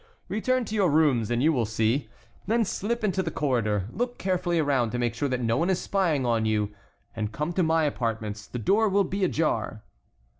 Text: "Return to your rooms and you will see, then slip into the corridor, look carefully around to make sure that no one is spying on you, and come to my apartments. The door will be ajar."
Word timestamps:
"Return 0.29 0.65
to 0.65 0.73
your 0.73 0.89
rooms 0.89 1.29
and 1.29 1.43
you 1.43 1.53
will 1.53 1.67
see, 1.67 2.09
then 2.47 2.65
slip 2.65 3.03
into 3.03 3.21
the 3.21 3.29
corridor, 3.29 3.85
look 3.91 4.17
carefully 4.17 4.57
around 4.57 4.89
to 4.89 4.97
make 4.97 5.13
sure 5.13 5.29
that 5.29 5.43
no 5.43 5.57
one 5.57 5.69
is 5.69 5.79
spying 5.79 6.25
on 6.25 6.43
you, 6.43 6.73
and 7.15 7.31
come 7.31 7.53
to 7.53 7.61
my 7.61 7.83
apartments. 7.83 8.47
The 8.47 8.57
door 8.57 8.89
will 8.89 9.03
be 9.03 9.23
ajar." 9.23 9.83